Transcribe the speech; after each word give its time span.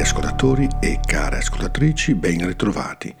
Cari 0.00 0.12
ascoltatori 0.12 0.68
e 0.80 0.98
care 1.06 1.36
ascoltatrici, 1.36 2.14
ben 2.14 2.46
ritrovati. 2.46 3.14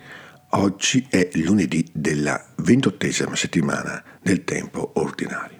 Oggi 0.52 1.06
è 1.10 1.28
lunedì 1.34 1.86
della 1.92 2.42
ventottesima 2.56 3.36
settimana 3.36 4.02
del 4.22 4.44
tempo 4.44 4.92
ordinario. 4.94 5.58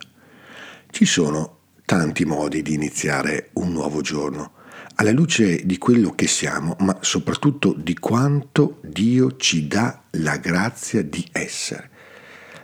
Ci 0.89 1.05
sono 1.05 1.59
tanti 1.85 2.25
modi 2.25 2.63
di 2.63 2.73
iniziare 2.73 3.51
un 3.55 3.71
nuovo 3.71 4.01
giorno, 4.01 4.53
alla 4.95 5.11
luce 5.11 5.67
di 5.67 5.77
quello 5.77 6.15
che 6.15 6.27
siamo, 6.27 6.75
ma 6.79 6.97
soprattutto 7.01 7.75
di 7.77 7.99
quanto 7.99 8.81
Dio 8.83 9.37
ci 9.37 9.69
dà 9.69 10.05
la 10.13 10.39
grazia 10.39 11.03
di 11.03 11.23
essere. 11.33 11.91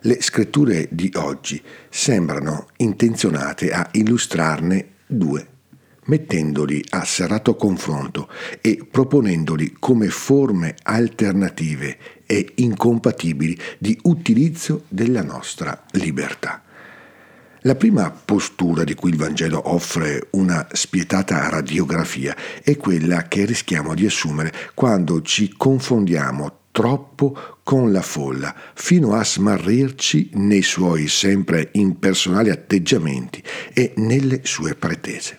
Le 0.01 0.23
scritture 0.23 0.89
di 0.91 1.13
oggi 1.17 1.63
sembrano 1.91 2.69
intenzionate 2.79 3.71
a 3.71 3.87
illustrarne 3.93 4.95
due 5.07 5.56
mettendoli 6.07 6.85
a 6.91 7.05
serrato 7.05 7.55
confronto 7.55 8.29
e 8.61 8.87
proponendoli 8.91 9.77
come 9.79 10.09
forme 10.09 10.75
alternative 10.83 11.99
e 12.27 12.53
incompatibili 12.57 13.57
di 13.79 13.99
utilizzo 14.03 14.85
della 14.89 15.23
nostra 15.23 15.85
libertà. 15.93 16.63
La 17.61 17.75
prima 17.75 18.11
postura 18.11 18.85
di 18.85 18.95
cui 18.95 19.11
il 19.11 19.17
Vangelo 19.17 19.73
offre 19.73 20.29
una 20.33 20.69
spietata 20.71 21.49
radiografia 21.49 22.37
è 22.63 22.77
quella 22.77 23.25
che 23.25 23.45
rischiamo 23.45 23.95
di 23.95 24.07
assumere 24.07 24.53
quando 24.75 25.21
ci 25.23 25.53
confondiamo 25.57 26.59
troppo 26.71 27.57
con 27.65 27.91
la 27.91 28.03
folla, 28.03 28.55
fino 28.75 29.15
a 29.15 29.25
smarrirci 29.25 30.31
nei 30.35 30.63
suoi 30.63 31.09
sempre 31.09 31.71
impersonali 31.73 32.51
atteggiamenti 32.51 33.43
e 33.73 33.95
nelle 33.97 34.43
sue 34.45 34.75
pretese. 34.75 35.39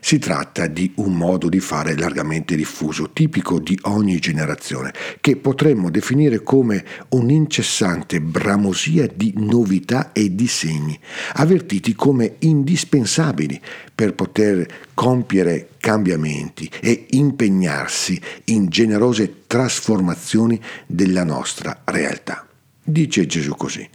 Si 0.00 0.18
tratta 0.18 0.66
di 0.66 0.92
un 0.96 1.14
modo 1.14 1.48
di 1.48 1.60
fare 1.60 1.96
largamente 1.96 2.56
diffuso, 2.56 3.10
tipico 3.10 3.58
di 3.58 3.78
ogni 3.82 4.18
generazione, 4.18 4.92
che 5.20 5.36
potremmo 5.36 5.90
definire 5.90 6.42
come 6.42 6.84
un'incessante 7.10 8.20
bramosia 8.20 9.08
di 9.12 9.32
novità 9.36 10.12
e 10.12 10.34
di 10.34 10.46
segni, 10.46 10.98
avvertiti 11.34 11.94
come 11.94 12.36
indispensabili 12.40 13.60
per 13.94 14.14
poter 14.14 14.66
compiere 14.94 15.70
cambiamenti 15.78 16.70
e 16.80 17.06
impegnarsi 17.10 18.20
in 18.46 18.68
generose 18.68 19.42
trasformazioni 19.46 20.60
della 20.86 21.24
nostra 21.24 21.82
realtà. 21.84 22.46
Dice 22.84 23.26
Gesù 23.26 23.54
così 23.54 23.88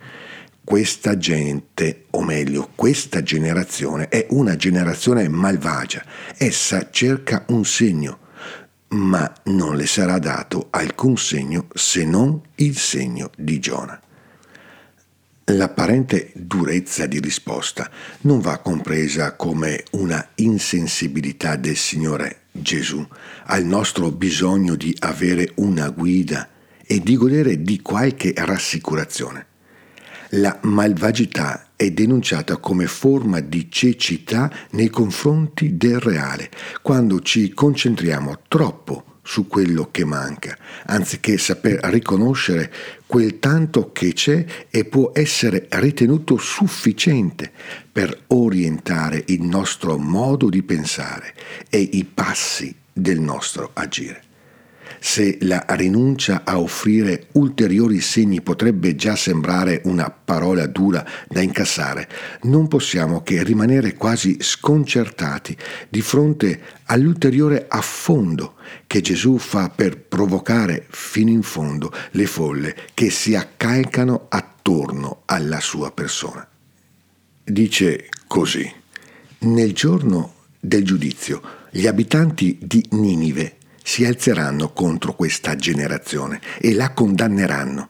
questa 0.67 1.17
gente, 1.17 2.07
o 2.09 2.21
meglio, 2.21 2.71
questa 2.75 3.23
generazione 3.23 4.09
è 4.09 4.27
una 4.31 4.57
generazione 4.57 5.29
malvagia. 5.29 6.03
Essa 6.35 6.89
cerca 6.91 7.45
un 7.47 7.63
segno, 7.63 8.19
ma 8.89 9.33
non 9.45 9.77
le 9.77 9.87
sarà 9.87 10.19
dato 10.19 10.67
alcun 10.71 11.15
segno 11.15 11.67
se 11.73 12.03
non 12.03 12.41
il 12.55 12.77
segno 12.77 13.31
di 13.37 13.59
Giona. 13.59 13.97
L'apparente 15.45 16.31
durezza 16.35 17.05
di 17.05 17.21
risposta 17.21 17.89
non 18.23 18.41
va 18.41 18.57
compresa 18.57 19.37
come 19.37 19.85
una 19.91 20.31
insensibilità 20.35 21.55
del 21.55 21.77
Signore 21.77 22.41
Gesù 22.51 23.07
al 23.45 23.63
nostro 23.63 24.11
bisogno 24.11 24.75
di 24.75 24.93
avere 24.99 25.49
una 25.55 25.87
guida 25.91 26.49
e 26.85 26.99
di 26.99 27.15
godere 27.15 27.61
di 27.61 27.81
qualche 27.81 28.33
rassicurazione. 28.35 29.55
La 30.31 30.59
malvagità 30.63 31.67
è 31.77 31.89
denunciata 31.91 32.57
come 32.57 32.85
forma 32.87 33.39
di 33.39 33.71
cecità 33.71 34.51
nei 34.71 34.89
confronti 34.89 35.77
del 35.77 35.99
reale, 35.99 36.49
quando 36.81 37.21
ci 37.21 37.53
concentriamo 37.53 38.41
troppo 38.49 39.19
su 39.21 39.47
quello 39.47 39.89
che 39.89 40.03
manca, 40.03 40.57
anziché 40.85 41.37
saper 41.37 41.79
riconoscere 41.85 42.71
quel 43.05 43.39
tanto 43.39 43.91
che 43.91 44.11
c'è 44.11 44.45
e 44.69 44.85
può 44.85 45.11
essere 45.13 45.67
ritenuto 45.69 46.37
sufficiente 46.37 47.51
per 47.91 48.23
orientare 48.27 49.23
il 49.27 49.43
nostro 49.43 49.97
modo 49.97 50.49
di 50.49 50.63
pensare 50.63 51.33
e 51.69 51.79
i 51.79 52.03
passi 52.03 52.75
del 52.91 53.19
nostro 53.19 53.71
agire 53.73 54.26
se 54.99 55.37
la 55.41 55.65
rinuncia 55.69 56.41
a 56.43 56.59
offrire 56.59 57.27
ulteriori 57.33 58.01
segni 58.01 58.41
potrebbe 58.41 58.95
già 58.95 59.15
sembrare 59.15 59.81
una 59.85 60.09
parola 60.09 60.65
dura 60.67 61.05
da 61.27 61.41
incassare, 61.41 62.07
non 62.43 62.67
possiamo 62.67 63.21
che 63.21 63.43
rimanere 63.43 63.93
quasi 63.93 64.37
sconcertati 64.39 65.55
di 65.89 66.01
fronte 66.01 66.61
all'ulteriore 66.85 67.65
affondo 67.67 68.55
che 68.85 69.01
Gesù 69.01 69.37
fa 69.37 69.69
per 69.69 69.97
provocare 69.97 70.85
fino 70.89 71.29
in 71.29 71.41
fondo 71.41 71.91
le 72.11 72.25
folle 72.25 72.75
che 72.93 73.09
si 73.09 73.35
accalcano 73.35 74.25
attorno 74.29 75.21
alla 75.25 75.59
sua 75.59 75.91
persona. 75.91 76.47
Dice 77.43 78.09
così, 78.27 78.69
nel 79.39 79.73
giorno 79.73 80.33
del 80.59 80.83
giudizio 80.83 81.41
gli 81.71 81.87
abitanti 81.87 82.57
di 82.61 82.83
Ninive 82.91 83.55
si 83.87 84.03
alzeranno 84.03 84.73
contro 84.73 85.15
questa 85.15 85.55
generazione 85.55 86.41
e 86.59 86.73
la 86.73 86.91
condanneranno 86.91 87.87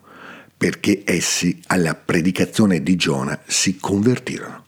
perché 0.55 1.01
essi 1.03 1.59
alla 1.65 1.95
predicazione 1.95 2.83
di 2.83 2.95
Giona 2.95 3.41
si 3.47 3.77
convertirono. 3.77 4.65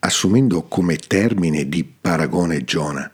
Assumendo 0.00 0.64
come 0.64 0.96
termine 0.96 1.70
di 1.70 1.84
paragone 1.84 2.64
Giona, 2.64 3.10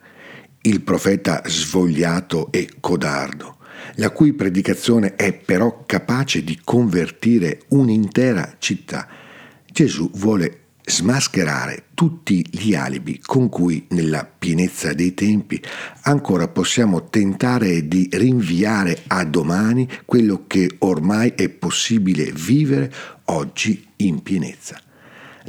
il 0.63 0.81
profeta 0.81 1.43
svogliato 1.47 2.51
e 2.51 2.69
codardo, 2.81 3.59
la 3.95 4.11
cui 4.11 4.33
predicazione 4.33 5.15
è 5.15 5.33
però 5.33 5.85
capace 5.87 6.43
di 6.43 6.61
convertire 6.65 7.61
un'intera 7.69 8.57
città, 8.59 9.07
Gesù 9.65 10.11
vuole 10.15 10.63
smascherare 10.89 11.85
tutti 11.95 12.45
gli 12.51 12.75
alibi 12.75 13.21
con 13.25 13.49
cui 13.49 13.87
nella 13.91 14.25
pienezza 14.25 14.93
dei 14.93 15.15
tempi 15.15 15.63
ancora 16.03 16.49
possiamo 16.49 17.09
tentare 17.09 17.87
di 17.87 18.09
rinviare 18.13 19.03
a 19.09 19.25
domani 19.25 19.89
quello 20.05 20.45
che 20.47 20.77
ormai 20.79 21.33
è 21.37 21.49
possibile 21.49 22.33
vivere 22.33 22.93
oggi 23.27 23.87
in 23.97 24.23
pienezza. 24.23 24.81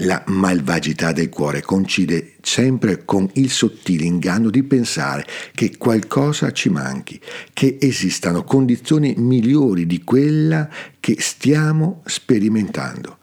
La 0.03 0.23
malvagità 0.27 1.11
del 1.11 1.27
cuore 1.27 1.61
coincide 1.61 2.35
sempre 2.41 3.03
con 3.03 3.29
il 3.33 3.49
sottile 3.49 4.05
inganno 4.05 4.49
di 4.49 4.63
pensare 4.63 5.25
che 5.53 5.75
qualcosa 5.77 6.51
ci 6.51 6.69
manchi, 6.69 7.19
che 7.51 7.77
esistano 7.81 8.45
condizioni 8.45 9.13
migliori 9.17 9.85
di 9.85 10.01
quella 10.03 10.69
che 11.01 11.17
stiamo 11.19 12.01
sperimentando 12.05 13.18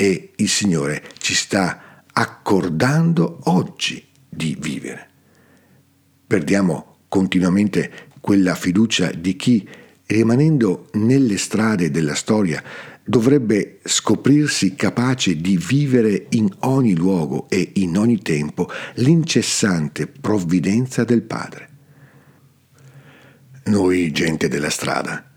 e 0.00 0.30
il 0.36 0.48
Signore 0.48 1.02
ci 1.18 1.34
sta 1.34 2.04
accordando 2.12 3.40
oggi 3.46 4.06
di 4.28 4.56
vivere. 4.56 5.08
Perdiamo 6.24 6.98
continuamente 7.08 8.06
quella 8.20 8.54
fiducia 8.54 9.10
di 9.10 9.34
chi, 9.34 9.68
rimanendo 10.06 10.86
nelle 10.92 11.36
strade 11.36 11.90
della 11.90 12.14
storia, 12.14 12.62
dovrebbe 13.02 13.80
scoprirsi 13.82 14.76
capace 14.76 15.34
di 15.34 15.56
vivere 15.56 16.26
in 16.30 16.48
ogni 16.60 16.94
luogo 16.94 17.48
e 17.48 17.72
in 17.74 17.96
ogni 17.98 18.22
tempo 18.22 18.70
l'incessante 18.96 20.06
provvidenza 20.06 21.02
del 21.02 21.22
Padre. 21.22 21.68
Noi, 23.64 24.12
gente 24.12 24.46
della 24.46 24.70
strada, 24.70 25.27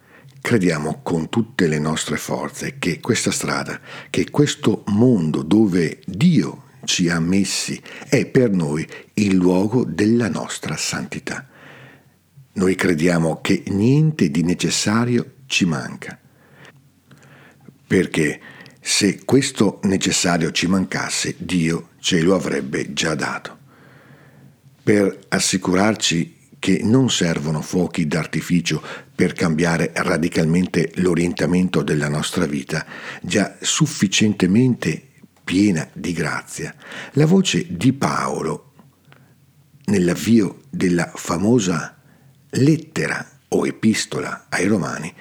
Crediamo 0.41 1.01
con 1.03 1.29
tutte 1.29 1.67
le 1.67 1.77
nostre 1.77 2.17
forze 2.17 2.79
che 2.79 2.99
questa 2.99 3.29
strada, 3.31 3.79
che 4.09 4.29
questo 4.31 4.83
mondo 4.87 5.43
dove 5.43 5.99
Dio 6.05 6.63
ci 6.83 7.09
ha 7.09 7.19
messi 7.19 7.79
è 8.09 8.25
per 8.25 8.49
noi 8.49 8.85
il 9.13 9.35
luogo 9.35 9.85
della 9.85 10.29
nostra 10.29 10.75
santità. 10.75 11.47
Noi 12.53 12.73
crediamo 12.73 13.39
che 13.39 13.63
niente 13.67 14.31
di 14.31 14.41
necessario 14.41 15.35
ci 15.45 15.65
manca. 15.65 16.19
Perché 17.85 18.41
se 18.81 19.23
questo 19.23 19.79
necessario 19.83 20.51
ci 20.51 20.65
mancasse, 20.65 21.35
Dio 21.37 21.89
ce 21.99 22.19
lo 22.21 22.33
avrebbe 22.33 22.93
già 22.93 23.13
dato. 23.13 23.59
Per 24.81 25.19
assicurarci 25.29 26.39
che 26.61 26.81
non 26.83 27.09
servono 27.09 27.59
fuochi 27.63 28.05
d'artificio 28.05 28.83
per 29.15 29.33
cambiare 29.33 29.89
radicalmente 29.95 30.91
l'orientamento 30.97 31.81
della 31.81 32.07
nostra 32.07 32.45
vita, 32.45 32.85
già 33.19 33.57
sufficientemente 33.59 35.07
piena 35.43 35.89
di 35.91 36.13
grazia, 36.13 36.75
la 37.13 37.25
voce 37.25 37.65
di 37.67 37.93
Paolo 37.93 38.73
nell'avvio 39.85 40.59
della 40.69 41.11
famosa 41.15 41.97
lettera 42.51 43.27
o 43.47 43.65
epistola 43.65 44.45
ai 44.49 44.67
Romani 44.67 45.11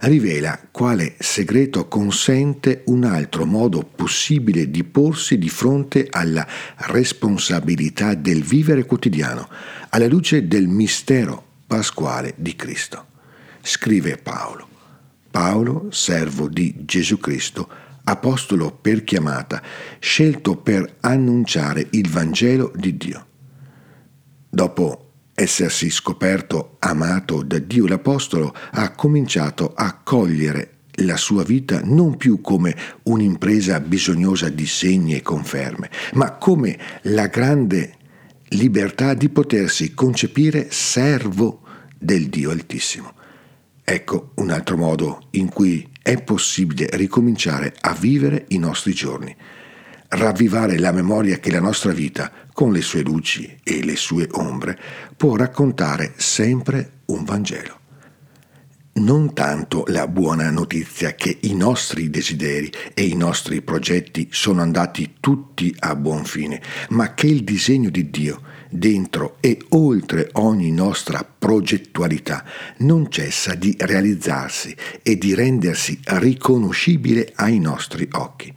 rivela 0.00 0.58
quale 0.70 1.14
segreto 1.18 1.86
consente 1.88 2.82
un 2.86 3.04
altro 3.04 3.44
modo 3.44 3.82
possibile 3.82 4.70
di 4.70 4.84
porsi 4.84 5.36
di 5.36 5.48
fronte 5.48 6.06
alla 6.10 6.46
responsabilità 6.76 8.14
del 8.14 8.42
vivere 8.42 8.86
quotidiano, 8.86 9.48
alla 9.90 10.06
luce 10.06 10.46
del 10.46 10.68
mistero 10.68 11.44
pasquale 11.66 12.34
di 12.36 12.56
Cristo. 12.56 13.06
Scrive 13.60 14.16
Paolo. 14.16 14.68
Paolo, 15.30 15.88
servo 15.90 16.48
di 16.48 16.74
Gesù 16.84 17.18
Cristo, 17.18 17.68
apostolo 18.04 18.72
per 18.72 19.04
chiamata, 19.04 19.62
scelto 19.98 20.56
per 20.56 20.96
annunciare 21.00 21.86
il 21.90 22.08
Vangelo 22.08 22.72
di 22.74 22.96
Dio. 22.96 23.26
Dopo 24.48 25.09
essersi 25.40 25.88
scoperto 25.88 26.76
amato 26.80 27.42
da 27.42 27.58
Dio 27.58 27.86
l'Apostolo, 27.86 28.54
ha 28.72 28.90
cominciato 28.90 29.72
a 29.74 29.98
cogliere 30.02 30.74
la 31.04 31.16
sua 31.16 31.44
vita 31.44 31.80
non 31.82 32.18
più 32.18 32.42
come 32.42 32.76
un'impresa 33.04 33.80
bisognosa 33.80 34.50
di 34.50 34.66
segni 34.66 35.14
e 35.14 35.22
conferme, 35.22 35.90
ma 36.12 36.32
come 36.32 36.78
la 37.02 37.28
grande 37.28 37.94
libertà 38.50 39.14
di 39.14 39.30
potersi 39.30 39.94
concepire 39.94 40.70
servo 40.70 41.62
del 41.98 42.28
Dio 42.28 42.50
Altissimo. 42.50 43.14
Ecco 43.82 44.32
un 44.34 44.50
altro 44.50 44.76
modo 44.76 45.28
in 45.30 45.48
cui 45.48 45.88
è 46.02 46.22
possibile 46.22 46.86
ricominciare 46.92 47.74
a 47.80 47.94
vivere 47.94 48.44
i 48.48 48.58
nostri 48.58 48.92
giorni 48.92 49.34
ravvivare 50.10 50.78
la 50.78 50.92
memoria 50.92 51.38
che 51.38 51.50
la 51.50 51.60
nostra 51.60 51.92
vita, 51.92 52.32
con 52.52 52.72
le 52.72 52.80
sue 52.80 53.02
luci 53.02 53.58
e 53.62 53.84
le 53.84 53.96
sue 53.96 54.26
ombre, 54.32 54.78
può 55.16 55.36
raccontare 55.36 56.14
sempre 56.16 57.00
un 57.06 57.24
Vangelo. 57.24 57.78
Non 58.92 59.32
tanto 59.34 59.84
la 59.86 60.08
buona 60.08 60.50
notizia 60.50 61.14
che 61.14 61.38
i 61.42 61.54
nostri 61.54 62.10
desideri 62.10 62.70
e 62.92 63.04
i 63.04 63.14
nostri 63.14 63.62
progetti 63.62 64.28
sono 64.32 64.62
andati 64.62 65.14
tutti 65.20 65.74
a 65.78 65.94
buon 65.94 66.24
fine, 66.24 66.60
ma 66.88 67.14
che 67.14 67.28
il 67.28 67.44
disegno 67.44 67.88
di 67.88 68.10
Dio, 68.10 68.42
dentro 68.68 69.36
e 69.40 69.58
oltre 69.70 70.28
ogni 70.32 70.72
nostra 70.72 71.24
progettualità, 71.24 72.44
non 72.78 73.10
cessa 73.10 73.54
di 73.54 73.76
realizzarsi 73.78 74.74
e 75.02 75.16
di 75.16 75.34
rendersi 75.34 75.98
riconoscibile 76.04 77.30
ai 77.36 77.60
nostri 77.60 78.08
occhi, 78.10 78.52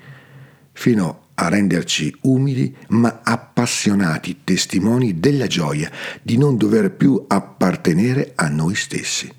fino 0.72 1.23
a 1.36 1.48
renderci 1.50 2.16
umili 2.22 2.76
ma 2.90 3.22
appassionati 3.24 4.42
testimoni 4.44 5.20
della 5.20 5.48
gioia 5.48 5.92
di 6.22 6.38
non 6.38 6.58
dover 6.58 6.92
più 6.92 7.24
appartenere 7.28 8.34
a 8.36 8.48
noi 8.50 8.76
stessi. 8.76 9.32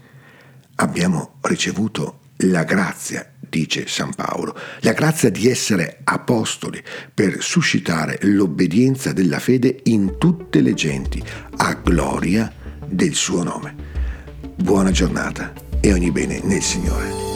Abbiamo 0.76 1.35
ricevuto 1.43 2.20
la 2.38 2.64
grazia, 2.64 3.31
dice 3.38 3.87
San 3.87 4.12
Paolo, 4.14 4.56
la 4.81 4.93
grazia 4.93 5.31
di 5.31 5.49
essere 5.49 6.00
apostoli 6.02 6.82
per 7.12 7.43
suscitare 7.43 8.19
l'obbedienza 8.23 9.12
della 9.12 9.38
fede 9.38 9.81
in 9.85 10.17
tutte 10.19 10.61
le 10.61 10.75
genti, 10.75 11.23
a 11.58 11.75
gloria 11.75 12.52
del 12.87 13.14
suo 13.14 13.43
nome. 13.43 13.75
Buona 14.56 14.90
giornata 14.90 15.52
e 15.81 15.93
ogni 15.93 16.11
bene 16.11 16.40
nel 16.43 16.62
Signore. 16.62 17.33